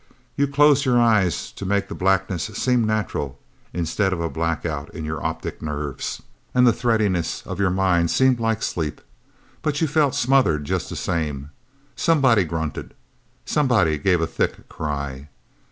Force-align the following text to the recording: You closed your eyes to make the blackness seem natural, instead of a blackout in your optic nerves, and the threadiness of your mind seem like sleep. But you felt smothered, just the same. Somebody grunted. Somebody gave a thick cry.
You 0.35 0.47
closed 0.47 0.83
your 0.83 0.99
eyes 0.99 1.51
to 1.51 1.63
make 1.63 1.87
the 1.87 1.93
blackness 1.93 2.45
seem 2.45 2.83
natural, 2.87 3.37
instead 3.71 4.11
of 4.13 4.19
a 4.19 4.31
blackout 4.31 4.91
in 4.95 5.05
your 5.05 5.23
optic 5.23 5.61
nerves, 5.61 6.23
and 6.55 6.65
the 6.65 6.73
threadiness 6.73 7.45
of 7.45 7.59
your 7.59 7.69
mind 7.69 8.09
seem 8.09 8.35
like 8.37 8.63
sleep. 8.63 9.01
But 9.61 9.79
you 9.79 9.85
felt 9.87 10.15
smothered, 10.15 10.65
just 10.65 10.89
the 10.89 10.95
same. 10.95 11.51
Somebody 11.95 12.45
grunted. 12.45 12.95
Somebody 13.45 13.99
gave 13.99 14.21
a 14.21 14.25
thick 14.25 14.67
cry. 14.69 15.29